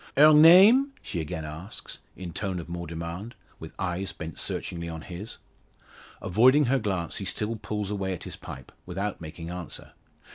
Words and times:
"Her 0.17 0.33
name?" 0.33 0.93
she 1.03 1.21
again 1.21 1.45
asks, 1.45 1.99
in 2.15 2.33
tone 2.33 2.57
of 2.57 2.67
more 2.67 2.87
demand, 2.87 3.35
her 3.59 3.69
eyes 3.77 4.11
bent 4.13 4.39
searchingly 4.39 4.89
on 4.89 5.01
his. 5.01 5.37
Avoiding 6.23 6.65
her 6.65 6.79
glance, 6.79 7.17
he 7.17 7.25
still 7.25 7.55
pulls 7.55 7.91
away 7.91 8.11
at 8.13 8.23
his 8.23 8.35
pipe, 8.35 8.71
without 8.87 9.21
making 9.21 9.51
answer. 9.51 9.91